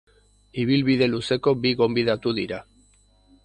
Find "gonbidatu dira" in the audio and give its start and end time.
1.85-2.63